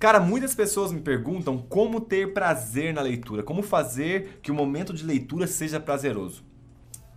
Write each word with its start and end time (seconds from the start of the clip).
Cara, 0.00 0.18
muitas 0.18 0.54
pessoas 0.54 0.90
me 0.92 1.00
perguntam 1.02 1.58
como 1.58 2.00
ter 2.00 2.32
prazer 2.32 2.94
na 2.94 3.02
leitura, 3.02 3.42
como 3.42 3.62
fazer 3.62 4.40
que 4.42 4.50
o 4.50 4.54
momento 4.54 4.94
de 4.94 5.04
leitura 5.04 5.46
seja 5.46 5.78
prazeroso. 5.78 6.42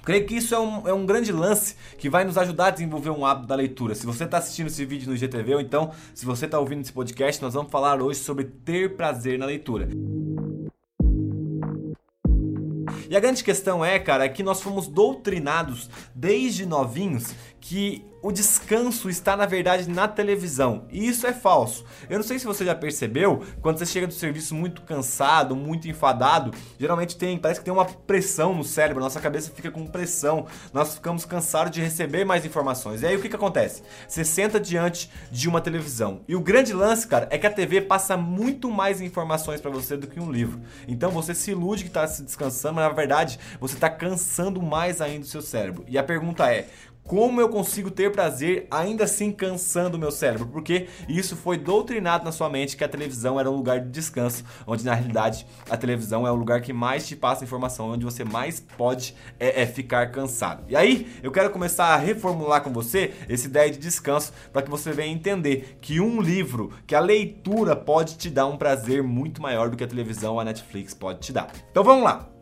Creio 0.03 0.25
que 0.25 0.35
isso 0.35 0.53
é 0.53 0.59
um, 0.59 0.88
é 0.89 0.93
um 0.93 1.05
grande 1.05 1.31
lance 1.31 1.77
que 1.97 2.09
vai 2.09 2.25
nos 2.25 2.38
ajudar 2.38 2.65
a 2.65 2.71
desenvolver 2.71 3.09
um 3.11 3.25
hábito 3.25 3.47
da 3.47 3.55
leitura. 3.55 3.96
Se 3.96 4.05
você 4.05 4.25
está 4.25 4.38
assistindo 4.39 4.67
esse 4.67 4.83
vídeo 4.83 5.09
no 5.09 5.15
GTV 5.15 5.55
ou 5.55 5.61
então 5.61 5.91
se 6.13 6.25
você 6.25 6.43
está 6.43 6.59
ouvindo 6.59 6.81
esse 6.81 6.91
podcast, 6.91 7.41
nós 7.41 7.54
vamos 7.54 7.71
falar 7.71 8.01
hoje 8.01 8.19
sobre 8.19 8.43
ter 8.43 8.97
prazer 8.97 9.40
na 9.40 9.46
leitura. 9.46 9.88
E 13.10 13.15
a 13.15 13.20
grande 13.20 13.44
questão 13.44 13.86
é, 13.86 14.00
cara, 14.00 14.26
é 14.26 14.29
que 14.29 14.44
nós 14.44 14.62
fomos 14.62 14.88
doutrinados 14.88 15.90
desde 16.16 16.66
novinhos 16.66 17.34
que 17.63 18.05
o 18.21 18.30
descanso 18.30 19.09
está 19.09 19.38
na 19.38 19.45
verdade 19.45 19.89
na 19.89 20.05
televisão. 20.05 20.85
E 20.91 21.07
isso 21.07 21.25
é 21.25 21.31
falso. 21.31 21.85
Eu 22.09 22.17
não 22.17 22.23
sei 22.23 22.38
se 22.38 22.45
você 22.45 22.66
já 22.66 22.75
percebeu, 22.75 23.41
quando 23.62 23.77
você 23.77 23.85
chega 23.85 24.05
do 24.05 24.13
serviço 24.13 24.53
muito 24.53 24.81
cansado, 24.81 25.55
muito 25.55 25.88
enfadado, 25.88 26.52
geralmente 26.77 27.16
tem, 27.16 27.38
parece 27.38 27.62
que 27.62 27.66
tem 27.66 27.73
uma 27.73 27.85
pressão 27.85 28.54
no 28.54 28.66
cérebro, 28.66 29.02
nossa 29.02 29.20
cabeça 29.20 29.49
fica 29.49 29.71
com 29.71 29.88
pressão, 29.88 30.45
nós 30.73 30.95
ficamos 30.95 31.23
cansados 31.23 31.71
de 31.71 31.81
receber 31.81 32.26
mais 32.26 32.45
informações. 32.45 33.02
E 33.02 33.07
aí 33.07 33.16
o 33.16 33.21
que 33.21 33.30
que 33.30 33.35
acontece? 33.35 33.82
Você 34.07 34.26
senta 34.26 34.59
diante 34.59 35.09
de 35.32 35.48
uma 35.48 35.62
televisão. 35.62 36.21
E 36.27 36.35
o 36.35 36.41
grande 36.41 36.73
lance, 36.73 37.07
cara, 37.07 37.27
é 37.30 37.38
que 37.38 37.48
a 37.48 37.52
TV 37.52 37.82
passa 37.82 38.18
muito 38.18 38.70
mais 38.70 38.99
informações 38.99 39.62
para 39.62 39.71
você 39.71 39.95
do 39.95 40.07
que 40.07 40.20
um 40.20 40.30
livro. 40.30 40.59
Então 40.85 41.12
você 41.12 41.34
se 41.34 41.52
ilude 41.52 41.84
que 41.84 41.90
está 41.90 42.05
se 42.07 42.23
descansando, 42.23 42.76
mas 42.76 42.88
na 42.88 42.93
verdade 42.93 43.40
você 43.59 43.76
está 43.76 43.90
cansando 43.90 44.62
mais 44.62 44.99
ainda 44.99 45.26
o 45.26 45.30
seu 45.30 45.41
cérebro. 45.41 45.85
E 45.88 45.98
a 45.98 46.04
pergunta 46.04 46.49
é: 46.52 46.68
como 47.03 47.41
eu 47.41 47.49
consigo 47.49 47.91
ter 47.91 48.12
prazer 48.12 48.67
ainda 48.71 49.03
assim 49.03 49.31
cansando 49.31 49.98
o 49.98 49.99
meu 49.99 50.12
cérebro? 50.12 50.48
Porque 50.48 50.88
isso 51.07 51.35
foi 51.35 51.57
doutrinado 51.57 52.23
na 52.23 52.31
sua 52.31 52.49
mente 52.49 52.77
que 52.77 52.84
a 52.84 52.89
televisão 52.89 53.39
era 53.39 53.49
um 53.49 53.55
lugar 53.55 53.81
de 53.81 53.89
descanso, 53.89 54.43
onde 54.66 54.85
na 54.85 54.93
realidade 54.93 55.45
a 55.70 55.76
televisão 55.76 56.26
é 56.26 56.31
o 56.31 56.35
lugar 56.35 56.62
que 56.62 56.71
mais 56.71 57.07
te 57.07 57.15
passa 57.15 57.43
informação, 57.43 57.91
onde 57.91 58.05
você 58.05 58.23
mais 58.23 58.60
pode 58.60 59.15
é, 59.40 59.63
é 59.63 59.65
ficar 59.65 60.12
cansado. 60.12 60.63
E 60.70 60.76
aí 60.76 61.07
eu 61.21 61.32
quero 61.32 61.49
começar 61.49 61.87
a 61.87 61.98
reformular 61.98 62.62
com 62.62 62.71
você 62.71 63.13
essa 63.27 63.48
ideia 63.48 63.70
de 63.70 63.77
descanso 63.77 64.31
para 64.51 64.61
que 64.61 64.69
você 64.69 64.91
venha 64.91 65.13
entender 65.13 65.77
que 65.81 65.99
um 65.99 66.21
livro, 66.21 66.71
que 66.88 66.95
a 66.95 66.99
leitura 66.99 67.75
pode 67.75 68.17
te 68.17 68.29
dar 68.29 68.45
um 68.45 68.57
prazer 68.57 69.03
muito 69.03 69.41
maior 69.41 69.69
do 69.69 69.77
que 69.77 69.83
a 69.83 69.88
televisão 69.88 70.39
a 70.39 70.43
Netflix 70.43 70.93
pode 70.93 71.19
te 71.19 71.33
dar. 71.33 71.51
Então 71.69 71.83
vamos 71.83 72.03
lá. 72.03 72.32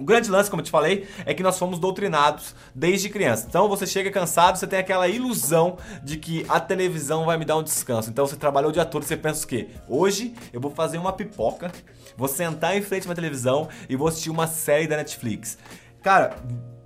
O 0.00 0.04
grande 0.04 0.30
lance, 0.30 0.48
como 0.48 0.62
eu 0.62 0.64
te 0.64 0.70
falei, 0.70 1.06
é 1.26 1.34
que 1.34 1.42
nós 1.42 1.58
fomos 1.58 1.78
doutrinados 1.78 2.54
desde 2.74 3.10
criança. 3.10 3.46
Então 3.46 3.68
você 3.68 3.86
chega 3.86 4.10
cansado, 4.10 4.56
você 4.56 4.66
tem 4.66 4.78
aquela 4.78 5.06
ilusão 5.06 5.76
de 6.02 6.16
que 6.16 6.46
a 6.48 6.58
televisão 6.58 7.26
vai 7.26 7.36
me 7.36 7.44
dar 7.44 7.58
um 7.58 7.62
descanso. 7.62 8.08
Então 8.08 8.26
você 8.26 8.36
trabalhou 8.36 8.70
o 8.70 8.72
dia 8.72 8.86
todo, 8.86 9.04
você 9.04 9.16
pensa 9.16 9.44
o 9.44 9.46
quê? 9.46 9.68
Hoje 9.86 10.34
eu 10.54 10.60
vou 10.60 10.70
fazer 10.70 10.96
uma 10.96 11.12
pipoca, 11.12 11.70
vou 12.16 12.28
sentar 12.28 12.74
em 12.74 12.80
frente 12.80 13.10
à 13.10 13.14
televisão 13.14 13.68
e 13.90 13.94
vou 13.94 14.08
assistir 14.08 14.30
uma 14.30 14.46
série 14.46 14.86
da 14.86 14.96
Netflix. 14.96 15.58
Cara, 16.02 16.34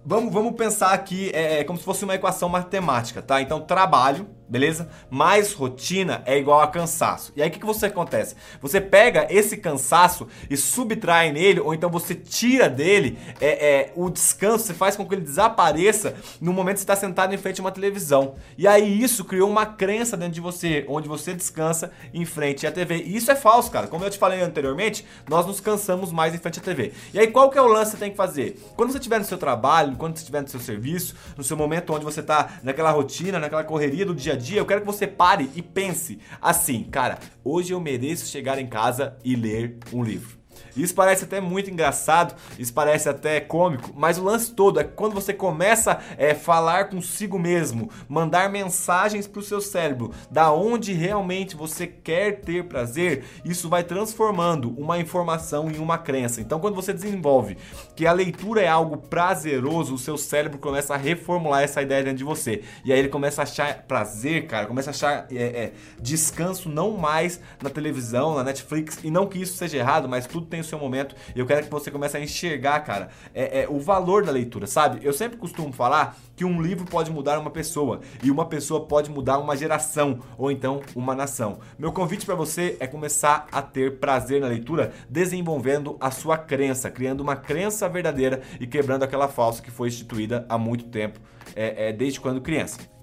vamos, 0.04 0.32
vamos 0.32 0.56
pensar 0.56 0.90
aqui 0.90 1.30
é, 1.32 1.60
é 1.60 1.64
como 1.64 1.78
se 1.78 1.84
fosse 1.84 2.02
uma 2.04 2.16
equação 2.16 2.48
matemática, 2.48 3.22
tá? 3.22 3.40
Então 3.40 3.60
trabalho 3.60 4.28
beleza? 4.48 4.88
Mais 5.10 5.52
rotina 5.52 6.22
é 6.26 6.38
igual 6.38 6.60
a 6.60 6.66
cansaço. 6.66 7.32
E 7.36 7.42
aí 7.42 7.48
o 7.48 7.52
que, 7.52 7.58
que 7.58 7.66
você 7.66 7.86
acontece? 7.86 8.36
Você 8.60 8.80
pega 8.80 9.26
esse 9.30 9.56
cansaço 9.56 10.28
e 10.48 10.56
subtrai 10.56 11.32
nele, 11.32 11.60
ou 11.60 11.74
então 11.74 11.90
você 11.90 12.14
tira 12.14 12.68
dele 12.68 13.18
é, 13.40 13.48
é, 13.48 13.92
o 13.96 14.10
descanso, 14.10 14.66
você 14.66 14.74
faz 14.74 14.96
com 14.96 15.06
que 15.06 15.14
ele 15.14 15.22
desapareça 15.22 16.14
no 16.40 16.52
momento 16.52 16.74
que 16.74 16.80
você 16.80 16.84
está 16.84 16.96
sentado 16.96 17.34
em 17.34 17.38
frente 17.38 17.60
a 17.60 17.64
uma 17.64 17.72
televisão. 17.72 18.34
E 18.56 18.66
aí 18.66 19.02
isso 19.02 19.24
criou 19.24 19.50
uma 19.50 19.66
crença 19.66 20.16
dentro 20.16 20.34
de 20.34 20.40
você, 20.40 20.84
onde 20.88 21.08
você 21.08 21.32
descansa 21.32 21.90
em 22.12 22.24
frente 22.24 22.66
à 22.66 22.72
TV. 22.72 22.96
E 22.96 23.16
isso 23.16 23.30
é 23.30 23.34
falso, 23.34 23.70
cara. 23.70 23.86
Como 23.86 24.04
eu 24.04 24.10
te 24.10 24.18
falei 24.18 24.40
anteriormente, 24.40 25.04
nós 25.28 25.46
nos 25.46 25.60
cansamos 25.60 26.12
mais 26.12 26.34
em 26.34 26.38
frente 26.38 26.58
à 26.58 26.62
TV. 26.62 26.92
E 27.12 27.18
aí 27.18 27.28
qual 27.28 27.50
que 27.50 27.58
é 27.58 27.62
o 27.62 27.66
lance 27.66 27.92
que 27.92 27.96
você 27.98 28.04
tem 28.04 28.10
que 28.10 28.16
fazer? 28.16 28.60
Quando 28.76 28.92
você 28.92 28.98
estiver 28.98 29.18
no 29.18 29.24
seu 29.24 29.38
trabalho, 29.38 29.96
quando 29.96 30.16
você 30.16 30.20
estiver 30.20 30.42
no 30.42 30.48
seu 30.48 30.60
serviço, 30.60 31.14
no 31.36 31.44
seu 31.44 31.56
momento 31.56 31.92
onde 31.92 32.04
você 32.04 32.20
está 32.20 32.58
naquela 32.62 32.90
rotina, 32.90 33.38
naquela 33.38 33.64
correria 33.64 34.04
do 34.04 34.14
dia 34.14 34.33
a 34.34 34.36
dia, 34.36 34.58
eu 34.58 34.67
quero 34.67 34.80
que 34.80 34.86
você 34.86 35.06
pare 35.06 35.50
e 35.55 35.62
pense 35.62 36.18
assim, 36.40 36.84
cara, 36.84 37.18
hoje 37.42 37.72
eu 37.72 37.80
mereço 37.80 38.27
chegar 38.27 38.58
em 38.58 38.67
casa 38.67 39.17
e 39.24 39.34
ler 39.34 39.78
um 39.92 40.02
livro. 40.02 40.43
Isso 40.77 40.95
parece 40.95 41.25
até 41.25 41.41
muito 41.41 41.70
engraçado, 41.70 42.35
isso 42.58 42.73
parece 42.73 43.08
até 43.08 43.41
cômico, 43.41 43.92
mas 43.95 44.19
o 44.19 44.25
lance 44.25 44.52
todo 44.52 44.80
é 44.80 44.85
que 44.85 44.92
quando 44.92 45.14
você 45.14 45.33
começa 45.33 45.92
a 45.92 46.01
é, 46.17 46.35
falar 46.35 46.89
consigo 46.89 47.39
mesmo, 47.39 47.91
mandar 48.08 48.51
mensagens 48.51 49.27
para 49.27 49.41
o 49.41 49.42
seu 49.42 49.61
cérebro, 49.61 50.13
da 50.30 50.52
onde 50.52 50.92
realmente 50.92 51.57
você 51.57 51.86
quer 51.86 52.41
ter 52.41 52.64
prazer, 52.64 53.25
isso 53.45 53.69
vai 53.69 53.85
transformando 53.85 54.75
uma 54.79 54.98
informação 54.98 55.70
em 55.70 55.79
uma 55.79 55.98
crença. 55.98 56.41
Então, 56.41 56.61
quando 56.61 56.75
você 56.75 56.92
desenvolve 56.92 57.57
que 57.95 58.07
a 58.07 58.13
leitura 58.13 58.63
é 58.63 58.69
algo 58.69 58.96
prazeroso, 58.96 59.95
o 59.95 59.98
seu 59.98 60.17
cérebro 60.17 60.58
começa 60.58 60.95
a 60.95 60.96
reformular 60.96 61.63
essa 61.63 61.83
ideia 61.83 62.02
dentro 62.02 62.19
de 62.19 62.25
você. 62.25 62.63
E 62.85 62.92
aí 62.92 62.98
ele 62.98 63.08
começa 63.08 63.42
a 63.42 63.45
achar 63.45 63.83
prazer, 63.83 64.46
cara, 64.46 64.67
começa 64.67 64.91
a 64.91 64.92
achar 64.92 65.27
é, 65.31 65.42
é, 65.42 65.73
descanso 66.01 66.69
não 66.69 66.96
mais 66.96 67.41
na 67.63 67.70
televisão, 67.70 68.35
na 68.35 68.45
Netflix, 68.45 68.98
e 69.02 69.11
não 69.11 69.27
que 69.27 69.41
isso 69.41 69.57
seja 69.57 69.79
errado, 69.79 70.08
mas 70.08 70.27
tudo 70.27 70.46
tem 70.46 70.53
o 70.60 70.64
seu 70.64 70.78
momento. 70.78 71.14
E 71.34 71.38
eu 71.38 71.46
quero 71.46 71.64
que 71.64 71.70
você 71.70 71.90
comece 71.90 72.16
a 72.16 72.20
enxergar, 72.20 72.80
cara, 72.80 73.08
é, 73.34 73.62
é, 73.62 73.68
o 73.68 73.78
valor 73.78 74.24
da 74.24 74.32
leitura, 74.32 74.66
sabe? 74.66 75.00
Eu 75.02 75.12
sempre 75.12 75.36
costumo 75.36 75.72
falar 75.72 76.16
que 76.36 76.44
um 76.44 76.60
livro 76.60 76.84
pode 76.84 77.10
mudar 77.10 77.38
uma 77.38 77.50
pessoa 77.50 78.00
e 78.22 78.30
uma 78.30 78.46
pessoa 78.46 78.86
pode 78.86 79.10
mudar 79.10 79.38
uma 79.38 79.56
geração 79.56 80.20
ou 80.36 80.50
então 80.50 80.80
uma 80.94 81.14
nação. 81.14 81.58
Meu 81.78 81.92
convite 81.92 82.26
para 82.26 82.34
você 82.34 82.76
é 82.80 82.86
começar 82.86 83.46
a 83.52 83.62
ter 83.62 83.98
prazer 83.98 84.40
na 84.40 84.48
leitura, 84.48 84.92
desenvolvendo 85.08 85.96
a 86.00 86.10
sua 86.10 86.36
crença, 86.36 86.90
criando 86.90 87.20
uma 87.20 87.36
crença 87.36 87.88
verdadeira 87.88 88.42
e 88.60 88.66
quebrando 88.66 89.02
aquela 89.02 89.28
falsa 89.28 89.62
que 89.62 89.70
foi 89.70 89.88
instituída 89.88 90.44
há 90.48 90.58
muito 90.58 90.84
tempo, 90.86 91.20
é, 91.54 91.88
é 91.88 91.92
desde 91.92 92.20
quando 92.20 92.40
criança. 92.40 92.93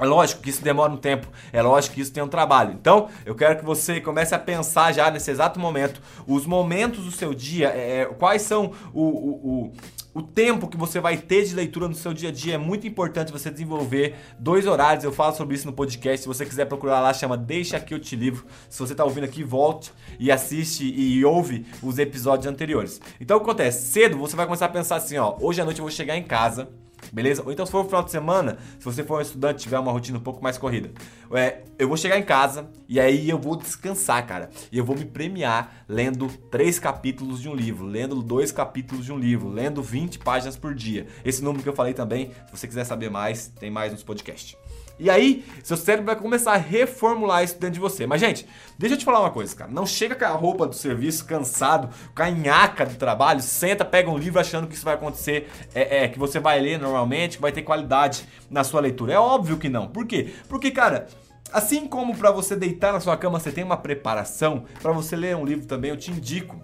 É 0.00 0.06
lógico 0.06 0.42
que 0.42 0.50
isso 0.50 0.62
demora 0.62 0.90
um 0.90 0.96
tempo, 0.96 1.28
é 1.52 1.60
lógico 1.60 1.94
que 1.94 2.00
isso 2.00 2.12
tem 2.12 2.22
um 2.22 2.28
trabalho. 2.28 2.72
Então, 2.72 3.08
eu 3.24 3.34
quero 3.34 3.58
que 3.58 3.64
você 3.64 4.00
comece 4.00 4.34
a 4.34 4.38
pensar 4.38 4.92
já 4.92 5.10
nesse 5.10 5.30
exato 5.30 5.60
momento, 5.60 6.00
os 6.26 6.46
momentos 6.46 7.04
do 7.04 7.10
seu 7.10 7.34
dia, 7.34 7.68
é, 7.68 8.00
é 8.00 8.04
quais 8.06 8.42
são 8.42 8.72
o, 8.92 9.02
o, 9.02 9.66
o 9.66 9.72
o 10.12 10.20
tempo 10.20 10.66
que 10.66 10.76
você 10.76 10.98
vai 10.98 11.16
ter 11.16 11.44
de 11.44 11.54
leitura 11.54 11.86
no 11.86 11.94
seu 11.94 12.12
dia 12.12 12.30
a 12.30 12.32
dia 12.32 12.54
é 12.54 12.58
muito 12.58 12.86
importante 12.86 13.30
você 13.30 13.48
desenvolver 13.48 14.16
dois 14.38 14.66
horários. 14.66 15.04
Eu 15.04 15.12
falo 15.12 15.34
sobre 15.36 15.54
isso 15.54 15.66
no 15.66 15.72
podcast. 15.72 16.22
Se 16.22 16.26
você 16.26 16.44
quiser 16.44 16.64
procurar 16.64 17.00
lá, 17.00 17.14
chama 17.14 17.36
Deixa 17.36 17.78
que 17.78 17.94
eu 17.94 17.98
te 18.00 18.16
livro. 18.16 18.44
Se 18.68 18.80
você 18.80 18.92
está 18.92 19.04
ouvindo 19.04 19.24
aqui, 19.24 19.44
volte 19.44 19.92
e 20.18 20.30
assiste 20.30 20.84
e 20.84 21.24
ouve 21.24 21.64
os 21.80 21.98
episódios 21.98 22.46
anteriores. 22.46 23.00
Então 23.20 23.36
o 23.36 23.40
que 23.40 23.48
acontece? 23.48 23.86
Cedo 23.88 24.18
você 24.18 24.34
vai 24.34 24.46
começar 24.46 24.66
a 24.66 24.70
pensar 24.70 24.96
assim, 24.96 25.16
ó, 25.16 25.36
hoje 25.40 25.60
à 25.60 25.64
noite 25.64 25.78
eu 25.78 25.84
vou 25.84 25.92
chegar 25.92 26.16
em 26.16 26.24
casa 26.24 26.68
beleza? 27.12 27.42
Ou 27.44 27.52
então 27.52 27.64
se 27.64 27.72
for 27.72 27.82
no 27.82 27.88
final 27.88 28.02
de 28.02 28.10
semana, 28.10 28.58
se 28.78 28.84
você 28.84 29.02
for 29.04 29.18
um 29.18 29.20
estudante 29.20 29.62
tiver 29.62 29.78
uma 29.78 29.92
rotina 29.92 30.18
um 30.18 30.22
pouco 30.22 30.42
mais 30.42 30.58
corrida, 30.58 30.90
é, 31.32 31.62
eu 31.78 31.88
vou 31.88 31.96
chegar 31.96 32.18
em 32.18 32.22
casa 32.22 32.68
e 32.88 32.98
aí 32.98 33.28
eu 33.28 33.38
vou 33.38 33.56
descansar, 33.56 34.26
cara. 34.26 34.50
E 34.70 34.78
eu 34.78 34.84
vou 34.84 34.96
me 34.96 35.04
premiar 35.04 35.84
lendo 35.88 36.28
três 36.50 36.78
capítulos 36.78 37.40
de 37.40 37.48
um 37.48 37.54
livro, 37.54 37.86
lendo 37.86 38.22
dois 38.22 38.52
capítulos 38.52 39.04
de 39.04 39.12
um 39.12 39.18
livro, 39.18 39.48
lendo 39.48 39.82
20 39.82 40.18
páginas 40.18 40.56
por 40.56 40.74
dia. 40.74 41.06
Esse 41.24 41.42
número 41.42 41.62
que 41.62 41.68
eu 41.68 41.74
falei 41.74 41.94
também, 41.94 42.30
se 42.46 42.58
você 42.58 42.66
quiser 42.66 42.84
saber 42.84 43.10
mais, 43.10 43.48
tem 43.48 43.70
mais 43.70 43.92
nos 43.92 44.02
podcasts. 44.02 44.56
E 45.00 45.08
aí, 45.08 45.42
seu 45.62 45.78
cérebro 45.78 46.04
vai 46.04 46.14
começar 46.14 46.52
a 46.52 46.58
reformular 46.58 47.42
isso 47.42 47.54
dentro 47.54 47.72
de 47.72 47.80
você. 47.80 48.06
Mas, 48.06 48.20
gente, 48.20 48.46
deixa 48.78 48.94
eu 48.94 48.98
te 48.98 49.04
falar 49.04 49.20
uma 49.20 49.30
coisa, 49.30 49.56
cara. 49.56 49.70
Não 49.70 49.86
chega 49.86 50.14
com 50.14 50.26
a 50.26 50.28
roupa 50.28 50.66
do 50.66 50.74
serviço, 50.74 51.24
cansado, 51.24 51.88
com 52.14 52.22
a 52.22 52.30
nhaca 52.30 52.84
do 52.84 52.96
trabalho, 52.96 53.40
senta, 53.40 53.82
pega 53.82 54.10
um 54.10 54.18
livro 54.18 54.38
achando 54.38 54.66
que 54.66 54.74
isso 54.74 54.84
vai 54.84 54.94
acontecer, 54.94 55.50
é, 55.74 56.04
é 56.04 56.08
que 56.08 56.18
você 56.18 56.38
vai 56.38 56.60
ler 56.60 56.78
normalmente, 56.78 57.36
que 57.36 57.42
vai 57.42 57.50
ter 57.50 57.62
qualidade 57.62 58.28
na 58.50 58.62
sua 58.62 58.82
leitura. 58.82 59.14
É 59.14 59.18
óbvio 59.18 59.56
que 59.56 59.70
não. 59.70 59.88
Por 59.88 60.06
quê? 60.06 60.34
Porque, 60.48 60.70
cara, 60.70 61.06
Assim 61.52 61.88
como 61.88 62.16
para 62.16 62.30
você 62.30 62.54
deitar 62.54 62.92
na 62.92 63.00
sua 63.00 63.16
cama 63.16 63.40
você 63.40 63.50
tem 63.50 63.64
uma 63.64 63.76
preparação, 63.76 64.66
para 64.80 64.92
você 64.92 65.16
ler 65.16 65.34
um 65.34 65.44
livro 65.44 65.66
também 65.66 65.90
eu 65.90 65.96
te 65.96 66.12
indico 66.12 66.60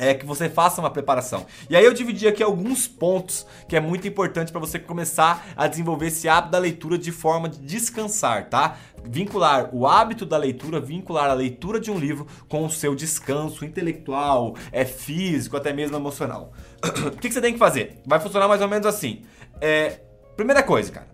é 0.00 0.14
que 0.14 0.24
você 0.24 0.48
faça 0.48 0.80
uma 0.80 0.90
preparação. 0.90 1.46
E 1.68 1.76
aí 1.76 1.84
eu 1.84 1.92
dividi 1.92 2.26
aqui 2.26 2.42
alguns 2.42 2.88
pontos 2.88 3.46
que 3.68 3.76
é 3.76 3.80
muito 3.80 4.08
importante 4.08 4.50
para 4.50 4.58
você 4.58 4.78
começar 4.78 5.52
a 5.54 5.66
desenvolver 5.66 6.06
esse 6.06 6.26
hábito 6.26 6.52
da 6.52 6.58
leitura 6.58 6.96
de 6.96 7.12
forma 7.12 7.50
de 7.50 7.58
descansar, 7.58 8.48
tá? 8.48 8.78
Vincular 9.04 9.68
o 9.74 9.86
hábito 9.86 10.24
da 10.24 10.38
leitura, 10.38 10.80
vincular 10.80 11.30
a 11.30 11.34
leitura 11.34 11.78
de 11.78 11.90
um 11.90 11.98
livro 11.98 12.26
com 12.48 12.64
o 12.64 12.70
seu 12.70 12.94
descanso 12.94 13.62
intelectual, 13.64 14.54
é 14.72 14.86
físico, 14.86 15.56
até 15.56 15.70
mesmo 15.72 15.96
emocional. 15.96 16.52
o 17.06 17.10
que, 17.18 17.30
você 17.30 17.40
tem 17.40 17.52
que 17.52 17.58
fazer? 17.58 18.00
Vai 18.06 18.18
funcionar 18.18 18.48
mais 18.48 18.62
ou 18.62 18.68
menos 18.68 18.86
assim. 18.86 19.22
É, 19.60 20.00
primeira 20.34 20.62
coisa, 20.62 20.90
cara. 20.90 21.08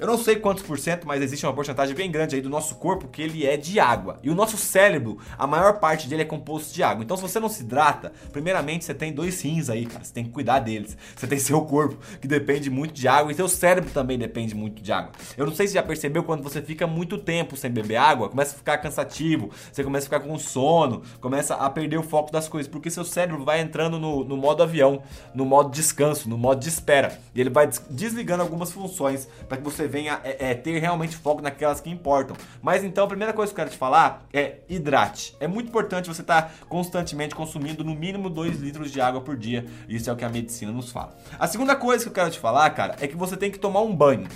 Eu 0.00 0.06
não 0.06 0.16
sei 0.16 0.36
quantos 0.36 0.62
por 0.62 0.78
cento, 0.78 1.06
mas 1.06 1.20
existe 1.22 1.44
uma 1.44 1.52
porcentagem 1.52 1.94
bem 1.94 2.10
grande 2.10 2.34
aí 2.34 2.40
do 2.40 2.48
nosso 2.48 2.76
corpo 2.76 3.06
que 3.06 3.20
ele 3.20 3.46
é 3.46 3.56
de 3.56 3.78
água. 3.78 4.18
E 4.22 4.30
o 4.30 4.34
nosso 4.34 4.56
cérebro, 4.56 5.18
a 5.36 5.46
maior 5.46 5.78
parte 5.78 6.08
dele 6.08 6.22
é 6.22 6.24
composto 6.24 6.72
de 6.72 6.82
água. 6.82 7.04
Então, 7.04 7.16
se 7.16 7.22
você 7.22 7.38
não 7.38 7.50
se 7.50 7.62
hidrata, 7.62 8.10
primeiramente 8.32 8.84
você 8.84 8.94
tem 8.94 9.12
dois 9.12 9.40
rins 9.42 9.68
aí, 9.68 9.84
cara. 9.84 10.02
Você 10.02 10.12
tem 10.12 10.24
que 10.24 10.30
cuidar 10.30 10.60
deles. 10.60 10.96
Você 11.14 11.26
tem 11.26 11.38
seu 11.38 11.60
corpo, 11.62 11.98
que 12.18 12.26
depende 12.26 12.70
muito 12.70 12.94
de 12.94 13.06
água, 13.06 13.30
e 13.30 13.34
seu 13.34 13.46
cérebro 13.46 13.90
também 13.90 14.18
depende 14.18 14.54
muito 14.54 14.82
de 14.82 14.90
água. 14.90 15.12
Eu 15.36 15.44
não 15.44 15.54
sei 15.54 15.68
se 15.68 15.74
já 15.74 15.82
percebeu 15.82 16.24
quando 16.24 16.42
você 16.42 16.62
fica 16.62 16.86
muito 16.86 17.18
tempo 17.18 17.54
sem 17.54 17.70
beber 17.70 17.96
água, 17.96 18.30
começa 18.30 18.54
a 18.54 18.58
ficar 18.58 18.78
cansativo, 18.78 19.50
você 19.70 19.84
começa 19.84 20.06
a 20.06 20.08
ficar 20.08 20.20
com 20.20 20.38
sono, 20.38 21.02
começa 21.20 21.54
a 21.54 21.68
perder 21.68 21.98
o 21.98 22.02
foco 22.02 22.32
das 22.32 22.48
coisas, 22.48 22.70
porque 22.70 22.90
seu 22.90 23.04
cérebro 23.04 23.44
vai 23.44 23.60
entrando 23.60 23.98
no, 23.98 24.24
no 24.24 24.36
modo 24.36 24.62
avião, 24.62 25.02
no 25.34 25.44
modo 25.44 25.70
descanso, 25.70 26.26
no 26.26 26.38
modo 26.38 26.60
de 26.60 26.70
espera. 26.70 27.18
E 27.34 27.40
ele 27.40 27.50
vai 27.50 27.68
desligando 27.90 28.42
algumas 28.42 28.72
funções 28.72 29.28
para 29.46 29.58
que 29.58 29.62
você 29.62 29.89
venha 29.90 30.20
é, 30.24 30.50
é, 30.50 30.54
ter 30.54 30.78
realmente 30.78 31.16
foco 31.16 31.42
naquelas 31.42 31.80
que 31.80 31.90
importam. 31.90 32.36
Mas 32.62 32.82
então, 32.82 33.04
a 33.04 33.08
primeira 33.08 33.32
coisa 33.32 33.52
que 33.52 33.60
eu 33.60 33.64
quero 33.64 33.70
te 33.70 33.78
falar 33.78 34.24
é 34.32 34.60
hidrate. 34.68 35.36
É 35.40 35.46
muito 35.46 35.68
importante 35.68 36.08
você 36.08 36.22
estar 36.22 36.42
tá 36.42 36.50
constantemente 36.68 37.34
consumindo 37.34 37.84
no 37.84 37.94
mínimo 37.94 38.30
2 38.30 38.60
litros 38.60 38.90
de 38.90 39.00
água 39.00 39.20
por 39.20 39.36
dia. 39.36 39.66
Isso 39.88 40.08
é 40.08 40.12
o 40.12 40.16
que 40.16 40.24
a 40.24 40.28
medicina 40.28 40.72
nos 40.72 40.90
fala. 40.90 41.14
A 41.38 41.46
segunda 41.46 41.76
coisa 41.76 42.04
que 42.04 42.08
eu 42.08 42.14
quero 42.14 42.30
te 42.30 42.38
falar, 42.38 42.70
cara, 42.70 42.96
é 43.00 43.06
que 43.06 43.16
você 43.16 43.36
tem 43.36 43.50
que 43.50 43.58
tomar 43.58 43.82
um 43.82 43.94
banho. 43.94 44.26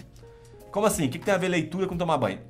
Como 0.70 0.84
assim? 0.84 1.06
O 1.06 1.08
que, 1.08 1.18
que 1.18 1.24
tem 1.24 1.34
a 1.34 1.38
ver 1.38 1.48
leitura 1.48 1.86
com 1.86 1.96
tomar 1.96 2.18
banho? 2.18 2.40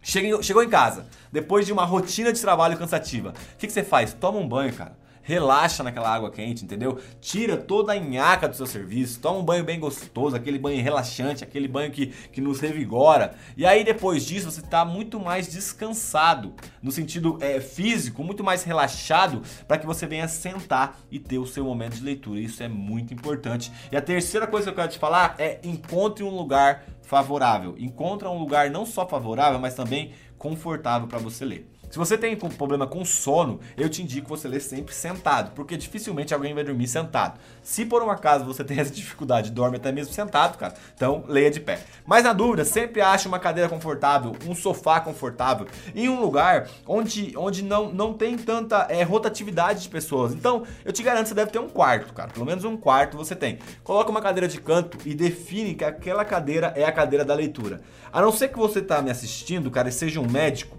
chegou 0.00 0.62
em 0.62 0.70
casa, 0.70 1.06
depois 1.30 1.66
de 1.66 1.72
uma 1.72 1.84
rotina 1.84 2.32
de 2.32 2.40
trabalho 2.40 2.78
cansativa, 2.78 3.30
o 3.30 3.56
que, 3.58 3.66
que 3.66 3.72
você 3.72 3.82
faz? 3.82 4.14
Toma 4.14 4.38
um 4.38 4.48
banho, 4.48 4.72
cara 4.72 4.96
relaxa 5.28 5.82
naquela 5.82 6.08
água 6.08 6.30
quente, 6.30 6.64
entendeu? 6.64 6.98
Tira 7.20 7.54
toda 7.54 7.92
a 7.92 7.96
nhaca 8.00 8.48
do 8.48 8.56
seu 8.56 8.66
serviço, 8.66 9.20
toma 9.20 9.40
um 9.40 9.44
banho 9.44 9.62
bem 9.62 9.78
gostoso, 9.78 10.34
aquele 10.34 10.58
banho 10.58 10.82
relaxante, 10.82 11.44
aquele 11.44 11.68
banho 11.68 11.92
que, 11.92 12.06
que 12.06 12.40
nos 12.40 12.60
revigora. 12.60 13.34
E 13.54 13.66
aí 13.66 13.84
depois 13.84 14.24
disso 14.24 14.50
você 14.50 14.60
está 14.60 14.86
muito 14.86 15.20
mais 15.20 15.46
descansado, 15.46 16.54
no 16.82 16.90
sentido 16.90 17.36
é, 17.42 17.60
físico, 17.60 18.24
muito 18.24 18.42
mais 18.42 18.64
relaxado, 18.64 19.42
para 19.66 19.76
que 19.76 19.84
você 19.84 20.06
venha 20.06 20.26
sentar 20.26 20.98
e 21.10 21.18
ter 21.18 21.36
o 21.36 21.46
seu 21.46 21.62
momento 21.62 21.96
de 21.96 22.04
leitura. 22.04 22.40
Isso 22.40 22.62
é 22.62 22.68
muito 22.68 23.12
importante. 23.12 23.70
E 23.92 23.98
a 23.98 24.00
terceira 24.00 24.46
coisa 24.46 24.64
que 24.64 24.70
eu 24.70 24.76
quero 24.76 24.88
te 24.88 24.98
falar 24.98 25.34
é 25.38 25.60
encontre 25.62 26.24
um 26.24 26.34
lugar 26.34 26.86
favorável. 27.02 27.74
Encontre 27.78 28.26
um 28.26 28.38
lugar 28.38 28.70
não 28.70 28.86
só 28.86 29.06
favorável, 29.06 29.58
mas 29.58 29.74
também 29.74 30.12
confortável 30.38 31.06
para 31.06 31.18
você 31.18 31.44
ler. 31.44 31.77
Se 31.90 31.98
você 31.98 32.18
tem 32.18 32.36
problema 32.36 32.86
com 32.86 33.04
sono, 33.04 33.60
eu 33.76 33.88
te 33.88 34.02
indico 34.02 34.28
você 34.28 34.46
ler 34.46 34.60
sempre 34.60 34.94
sentado, 34.94 35.52
porque 35.54 35.76
dificilmente 35.76 36.34
alguém 36.34 36.54
vai 36.54 36.62
dormir 36.62 36.86
sentado. 36.86 37.40
Se 37.62 37.84
por 37.84 38.02
um 38.02 38.10
acaso 38.10 38.44
você 38.44 38.62
tem 38.64 38.78
essa 38.78 38.92
dificuldade, 38.92 39.50
dorme 39.50 39.76
até 39.76 39.90
mesmo 39.90 40.12
sentado, 40.12 40.58
cara, 40.58 40.74
então 40.94 41.24
leia 41.26 41.50
de 41.50 41.60
pé. 41.60 41.80
Mas 42.06 42.24
na 42.24 42.32
dúvida, 42.32 42.64
sempre 42.64 43.00
ache 43.00 43.26
uma 43.26 43.38
cadeira 43.38 43.68
confortável, 43.68 44.36
um 44.46 44.54
sofá 44.54 45.00
confortável, 45.00 45.66
em 45.94 46.08
um 46.08 46.20
lugar 46.20 46.68
onde, 46.86 47.32
onde 47.36 47.62
não, 47.62 47.92
não 47.92 48.12
tem 48.12 48.36
tanta 48.36 48.86
é, 48.90 49.02
rotatividade 49.02 49.82
de 49.82 49.88
pessoas. 49.88 50.34
Então, 50.34 50.64
eu 50.84 50.92
te 50.92 51.02
garanto 51.02 51.28
você 51.28 51.34
deve 51.34 51.50
ter 51.50 51.58
um 51.58 51.68
quarto, 51.68 52.12
cara. 52.12 52.30
Pelo 52.30 52.46
menos 52.46 52.64
um 52.64 52.76
quarto 52.76 53.16
você 53.16 53.34
tem. 53.34 53.58
Coloca 53.82 54.10
uma 54.10 54.20
cadeira 54.20 54.48
de 54.48 54.60
canto 54.60 54.98
e 55.04 55.14
define 55.14 55.74
que 55.74 55.84
aquela 55.84 56.24
cadeira 56.24 56.72
é 56.76 56.84
a 56.84 56.92
cadeira 56.92 57.24
da 57.24 57.34
leitura. 57.34 57.80
A 58.12 58.20
não 58.20 58.32
ser 58.32 58.48
que 58.48 58.58
você 58.58 58.80
tá 58.80 59.00
me 59.02 59.10
assistindo, 59.10 59.70
cara, 59.70 59.88
e 59.88 59.92
seja 59.92 60.20
um 60.20 60.28
médico, 60.28 60.76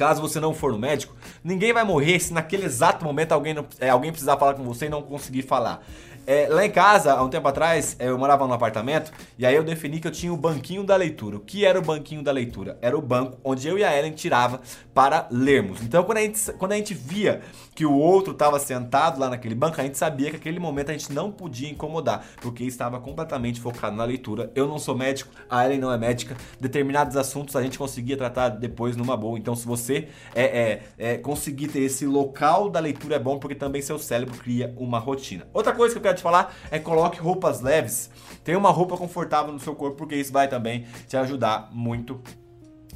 Caso 0.00 0.22
você 0.22 0.40
não 0.40 0.54
for 0.54 0.72
no 0.72 0.78
médico, 0.78 1.14
ninguém 1.44 1.74
vai 1.74 1.84
morrer 1.84 2.18
se 2.18 2.32
naquele 2.32 2.64
exato 2.64 3.04
momento 3.04 3.32
alguém, 3.32 3.54
é, 3.78 3.90
alguém 3.90 4.10
precisar 4.10 4.38
falar 4.38 4.54
com 4.54 4.64
você 4.64 4.86
e 4.86 4.88
não 4.88 5.02
conseguir 5.02 5.42
falar. 5.42 5.84
É, 6.30 6.46
lá 6.48 6.64
em 6.64 6.70
casa, 6.70 7.12
há 7.12 7.24
um 7.24 7.28
tempo 7.28 7.48
atrás, 7.48 7.96
é, 7.98 8.08
eu 8.08 8.16
morava 8.16 8.46
num 8.46 8.52
apartamento 8.52 9.10
e 9.36 9.44
aí 9.44 9.52
eu 9.52 9.64
defini 9.64 9.98
que 9.98 10.06
eu 10.06 10.12
tinha 10.12 10.32
o 10.32 10.36
banquinho 10.36 10.84
da 10.84 10.94
leitura. 10.94 11.38
O 11.38 11.40
que 11.40 11.64
era 11.64 11.76
o 11.76 11.82
banquinho 11.82 12.22
da 12.22 12.30
leitura? 12.30 12.78
Era 12.80 12.96
o 12.96 13.02
banco 13.02 13.36
onde 13.42 13.66
eu 13.66 13.76
e 13.76 13.82
a 13.82 13.98
Ellen 13.98 14.12
tirava 14.12 14.60
para 14.94 15.26
lermos. 15.28 15.82
Então, 15.82 16.04
quando 16.04 16.18
a 16.18 16.20
gente, 16.20 16.52
quando 16.52 16.70
a 16.70 16.76
gente 16.76 16.94
via 16.94 17.40
que 17.74 17.84
o 17.84 17.92
outro 17.92 18.32
estava 18.32 18.60
sentado 18.60 19.18
lá 19.18 19.28
naquele 19.28 19.56
banco, 19.56 19.80
a 19.80 19.82
gente 19.82 19.98
sabia 19.98 20.30
que 20.30 20.36
aquele 20.36 20.60
momento 20.60 20.90
a 20.90 20.92
gente 20.92 21.12
não 21.12 21.32
podia 21.32 21.68
incomodar, 21.68 22.24
porque 22.40 22.62
estava 22.62 23.00
completamente 23.00 23.60
focado 23.60 23.96
na 23.96 24.04
leitura. 24.04 24.52
Eu 24.54 24.68
não 24.68 24.78
sou 24.78 24.96
médico, 24.96 25.32
a 25.48 25.64
Ellen 25.64 25.80
não 25.80 25.92
é 25.92 25.98
médica. 25.98 26.36
Determinados 26.60 27.16
assuntos 27.16 27.56
a 27.56 27.62
gente 27.62 27.76
conseguia 27.76 28.16
tratar 28.16 28.50
depois 28.50 28.94
numa 28.94 29.16
boa. 29.16 29.36
Então, 29.36 29.56
se 29.56 29.66
você 29.66 30.06
é, 30.32 30.44
é, 30.44 30.82
é 30.96 31.18
conseguir 31.18 31.66
ter 31.66 31.80
esse 31.80 32.06
local 32.06 32.70
da 32.70 32.78
leitura, 32.78 33.16
é 33.16 33.18
bom, 33.18 33.36
porque 33.36 33.56
também 33.56 33.82
seu 33.82 33.98
cérebro 33.98 34.38
cria 34.38 34.72
uma 34.76 35.00
rotina. 35.00 35.48
Outra 35.52 35.72
coisa 35.72 35.92
que 35.92 35.98
eu 35.98 36.02
quero 36.02 36.19
falar 36.22 36.54
é 36.70 36.78
coloque 36.78 37.18
roupas 37.18 37.60
leves. 37.60 38.10
Tenha 38.44 38.58
uma 38.58 38.70
roupa 38.70 38.96
confortável 38.96 39.52
no 39.52 39.60
seu 39.60 39.74
corpo, 39.74 39.96
porque 39.96 40.16
isso 40.16 40.32
vai 40.32 40.48
também 40.48 40.86
te 41.08 41.16
ajudar 41.16 41.68
muito 41.72 42.20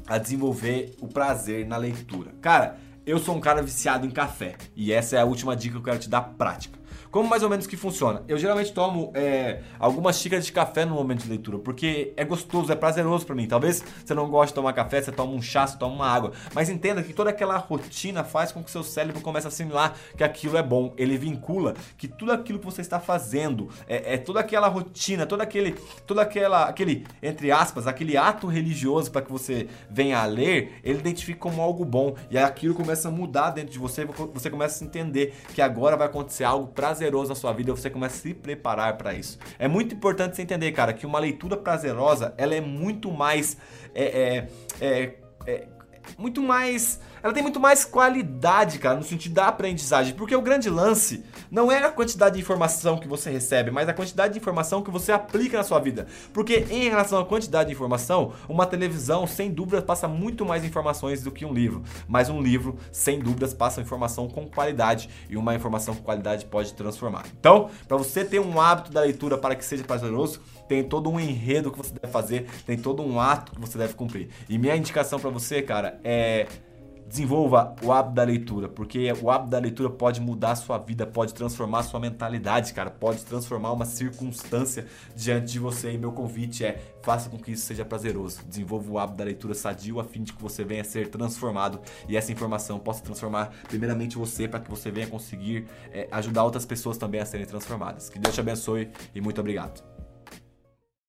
a 0.06 0.18
desenvolver 0.18 0.94
o 1.00 1.08
prazer 1.08 1.66
na 1.66 1.76
leitura. 1.76 2.32
Cara, 2.40 2.78
eu 3.06 3.18
sou 3.18 3.34
um 3.34 3.40
cara 3.40 3.62
viciado 3.62 4.06
em 4.06 4.10
café 4.10 4.54
e 4.74 4.92
essa 4.92 5.16
é 5.16 5.20
a 5.20 5.24
última 5.24 5.54
dica 5.54 5.74
que 5.74 5.78
eu 5.78 5.84
quero 5.84 5.98
te 5.98 6.08
dar 6.08 6.22
prática. 6.22 6.78
Como 7.14 7.28
mais 7.28 7.44
ou 7.44 7.48
menos 7.48 7.64
que 7.68 7.76
funciona? 7.76 8.24
Eu 8.26 8.36
geralmente 8.36 8.72
tomo 8.72 9.12
é, 9.14 9.60
algumas 9.78 10.18
xícaras 10.18 10.44
de 10.44 10.50
café 10.50 10.84
no 10.84 10.96
momento 10.96 11.22
de 11.22 11.28
leitura, 11.28 11.60
porque 11.60 12.12
é 12.16 12.24
gostoso, 12.24 12.72
é 12.72 12.74
prazeroso 12.74 13.24
para 13.24 13.36
mim. 13.36 13.46
Talvez 13.46 13.84
você 14.04 14.12
não 14.12 14.28
goste 14.28 14.48
de 14.48 14.54
tomar 14.54 14.72
café, 14.72 15.00
você 15.00 15.12
toma 15.12 15.32
um 15.32 15.40
chá, 15.40 15.64
você 15.64 15.78
toma 15.78 15.94
uma 15.94 16.08
água. 16.08 16.32
Mas 16.52 16.68
entenda 16.68 17.04
que 17.04 17.12
toda 17.12 17.30
aquela 17.30 17.56
rotina 17.56 18.24
faz 18.24 18.50
com 18.50 18.64
que 18.64 18.68
seu 18.68 18.82
cérebro 18.82 19.20
comece 19.20 19.46
a 19.46 19.48
assimilar 19.48 19.94
que 20.16 20.24
aquilo 20.24 20.56
é 20.56 20.62
bom. 20.62 20.92
Ele 20.98 21.16
vincula 21.16 21.74
que 21.96 22.08
tudo 22.08 22.32
aquilo 22.32 22.58
que 22.58 22.64
você 22.64 22.80
está 22.80 22.98
fazendo, 22.98 23.68
é, 23.86 24.14
é 24.14 24.18
toda 24.18 24.40
aquela 24.40 24.66
rotina, 24.66 25.24
todo 25.24 25.40
aquele, 25.40 25.76
toda 26.08 26.20
aquela, 26.20 26.64
aquele, 26.64 27.06
entre 27.22 27.52
aspas, 27.52 27.86
aquele 27.86 28.16
ato 28.16 28.48
religioso 28.48 29.12
para 29.12 29.22
que 29.22 29.30
você 29.30 29.68
venha 29.88 30.18
a 30.18 30.24
ler, 30.24 30.80
ele 30.82 30.98
identifica 30.98 31.38
como 31.38 31.62
algo 31.62 31.84
bom. 31.84 32.16
E 32.28 32.36
aquilo 32.36 32.74
começa 32.74 33.06
a 33.06 33.12
mudar 33.12 33.50
dentro 33.50 33.70
de 33.70 33.78
você, 33.78 34.04
você 34.04 34.50
começa 34.50 34.82
a 34.82 34.84
entender 34.84 35.32
que 35.54 35.62
agora 35.62 35.96
vai 35.96 36.08
acontecer 36.08 36.42
algo 36.42 36.66
prazeroso 36.72 37.03
prazeroso 37.04 37.28
na 37.28 37.34
sua 37.34 37.52
vida, 37.52 37.72
você 37.72 37.90
começa 37.90 38.16
a 38.16 38.18
se 38.18 38.34
preparar 38.34 38.96
para 38.96 39.14
isso. 39.14 39.38
É 39.58 39.68
muito 39.68 39.94
importante 39.94 40.36
você 40.36 40.42
entender, 40.42 40.72
cara, 40.72 40.92
que 40.92 41.04
uma 41.04 41.18
leitura 41.18 41.56
prazerosa, 41.56 42.34
ela 42.36 42.54
é 42.54 42.60
muito 42.60 43.10
mais 43.12 43.56
é, 43.94 44.04
é, 44.04 44.48
é, 44.80 45.12
é 45.46 45.68
muito 46.16 46.42
mais. 46.42 47.00
Ela 47.24 47.32
tem 47.32 47.42
muito 47.42 47.58
mais 47.58 47.86
qualidade, 47.86 48.78
cara, 48.78 48.96
no 48.98 49.02
sentido 49.02 49.32
da 49.32 49.46
aprendizagem. 49.46 50.12
Porque 50.12 50.36
o 50.36 50.42
grande 50.42 50.68
lance 50.68 51.24
não 51.50 51.72
é 51.72 51.82
a 51.82 51.90
quantidade 51.90 52.34
de 52.34 52.42
informação 52.42 52.98
que 52.98 53.08
você 53.08 53.30
recebe, 53.30 53.70
mas 53.70 53.88
a 53.88 53.94
quantidade 53.94 54.34
de 54.34 54.38
informação 54.38 54.82
que 54.82 54.90
você 54.90 55.10
aplica 55.10 55.56
na 55.56 55.64
sua 55.64 55.80
vida. 55.80 56.06
Porque 56.34 56.66
em 56.70 56.86
relação 56.90 57.18
à 57.18 57.24
quantidade 57.24 57.68
de 57.68 57.74
informação, 57.74 58.34
uma 58.46 58.66
televisão, 58.66 59.26
sem 59.26 59.50
dúvidas, 59.50 59.82
passa 59.82 60.06
muito 60.06 60.44
mais 60.44 60.66
informações 60.66 61.22
do 61.22 61.32
que 61.32 61.46
um 61.46 61.54
livro. 61.54 61.82
Mas 62.06 62.28
um 62.28 62.42
livro, 62.42 62.76
sem 62.92 63.18
dúvidas, 63.18 63.54
passa 63.54 63.80
informação 63.80 64.28
com 64.28 64.46
qualidade. 64.46 65.08
E 65.30 65.38
uma 65.38 65.54
informação 65.54 65.94
com 65.94 66.02
qualidade 66.02 66.44
pode 66.44 66.74
transformar. 66.74 67.24
Então, 67.40 67.70
para 67.88 67.96
você 67.96 68.22
ter 68.22 68.38
um 68.38 68.60
hábito 68.60 68.92
da 68.92 69.00
leitura 69.00 69.38
para 69.38 69.54
que 69.54 69.64
seja 69.64 69.82
prazeroso, 69.82 70.42
tem 70.68 70.84
todo 70.84 71.08
um 71.08 71.18
enredo 71.18 71.72
que 71.72 71.78
você 71.78 71.94
deve 71.94 72.12
fazer, 72.12 72.46
tem 72.66 72.76
todo 72.76 73.02
um 73.02 73.18
ato 73.18 73.52
que 73.52 73.60
você 73.62 73.78
deve 73.78 73.94
cumprir. 73.94 74.28
E 74.46 74.58
minha 74.58 74.76
indicação 74.76 75.18
para 75.18 75.30
você, 75.30 75.62
cara, 75.62 75.98
é 76.04 76.46
desenvolva 77.08 77.74
o 77.82 77.92
hábito 77.92 78.14
da 78.14 78.24
leitura, 78.24 78.68
porque 78.68 79.12
o 79.22 79.30
hábito 79.30 79.50
da 79.50 79.58
leitura 79.58 79.90
pode 79.90 80.20
mudar 80.20 80.52
a 80.52 80.56
sua 80.56 80.78
vida, 80.78 81.06
pode 81.06 81.34
transformar 81.34 81.80
a 81.80 81.82
sua 81.82 82.00
mentalidade, 82.00 82.72
cara, 82.72 82.90
pode 82.90 83.24
transformar 83.24 83.72
uma 83.72 83.84
circunstância 83.84 84.86
diante 85.14 85.52
de 85.52 85.58
você. 85.58 85.92
E 85.92 85.98
meu 85.98 86.12
convite 86.12 86.64
é: 86.64 86.80
faça 87.02 87.28
com 87.28 87.38
que 87.38 87.52
isso 87.52 87.66
seja 87.66 87.84
prazeroso. 87.84 88.42
Desenvolva 88.46 88.90
o 88.90 88.98
hábito 88.98 89.18
da 89.18 89.24
leitura 89.24 89.54
sadio 89.54 90.00
a 90.00 90.04
fim 90.04 90.22
de 90.22 90.32
que 90.32 90.42
você 90.42 90.64
venha 90.64 90.82
a 90.82 90.84
ser 90.84 91.08
transformado 91.08 91.80
e 92.08 92.16
essa 92.16 92.32
informação 92.32 92.78
possa 92.78 93.02
transformar 93.02 93.52
primeiramente 93.68 94.16
você 94.16 94.48
para 94.48 94.60
que 94.60 94.70
você 94.70 94.90
venha 94.90 95.06
conseguir 95.06 95.66
é, 95.92 96.08
ajudar 96.10 96.44
outras 96.44 96.64
pessoas 96.64 96.96
também 96.96 97.20
a 97.20 97.26
serem 97.26 97.46
transformadas. 97.46 98.08
Que 98.08 98.18
Deus 98.18 98.34
te 98.34 98.40
abençoe 98.40 98.90
e 99.14 99.20
muito 99.20 99.40
obrigado. 99.40 99.93